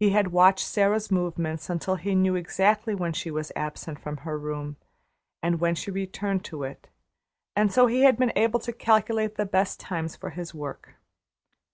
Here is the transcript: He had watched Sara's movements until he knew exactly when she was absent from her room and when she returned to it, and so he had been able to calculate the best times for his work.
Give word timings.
He 0.00 0.08
had 0.08 0.32
watched 0.32 0.66
Sara's 0.66 1.10
movements 1.10 1.68
until 1.68 1.96
he 1.96 2.14
knew 2.14 2.34
exactly 2.34 2.94
when 2.94 3.12
she 3.12 3.30
was 3.30 3.52
absent 3.54 4.00
from 4.00 4.16
her 4.24 4.38
room 4.38 4.78
and 5.42 5.60
when 5.60 5.74
she 5.74 5.90
returned 5.90 6.46
to 6.46 6.62
it, 6.62 6.88
and 7.54 7.70
so 7.70 7.86
he 7.86 8.04
had 8.04 8.16
been 8.16 8.32
able 8.36 8.60
to 8.60 8.72
calculate 8.72 9.34
the 9.34 9.44
best 9.44 9.78
times 9.78 10.16
for 10.16 10.30
his 10.30 10.54
work. 10.54 10.94